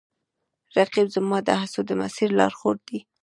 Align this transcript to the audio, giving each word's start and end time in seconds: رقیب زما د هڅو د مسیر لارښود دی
رقیب 0.77 1.07
زما 1.15 1.37
د 1.47 1.49
هڅو 1.61 1.81
د 1.85 1.91
مسیر 2.01 2.29
لارښود 2.39 2.79
دی 2.87 2.99